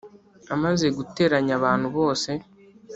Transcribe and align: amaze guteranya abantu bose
amaze 0.53 0.85
guteranya 0.97 1.53
abantu 1.59 1.87
bose 1.97 2.31